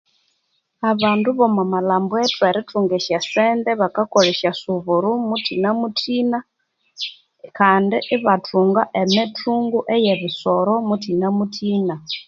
Abandu 0.91 1.27
abomo 1.33 1.61
malhambo 1.71 2.13
ethu 2.23 2.39
erithunga 2.49 2.93
esya 2.99 3.19
sente 3.31 3.69
bakakolha 3.81 4.31
esya 4.35 4.51
suburo 4.61 5.09
muthinamuthina, 5.27 6.39
kandi 7.59 7.97
ibathunga 8.15 8.81
emithungu 9.01 9.79
eye 9.95 10.09
ebisoro 10.15 10.73
muthinamuthina 10.87 11.95